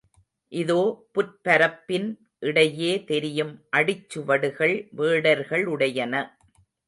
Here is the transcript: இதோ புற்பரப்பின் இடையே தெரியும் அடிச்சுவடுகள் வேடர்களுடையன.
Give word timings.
இதோ 0.51 0.77
புற்பரப்பின் 1.13 2.07
இடையே 2.39 3.03
தெரியும் 3.03 3.53
அடிச்சுவடுகள் 3.77 4.75
வேடர்களுடையன. 4.97 6.15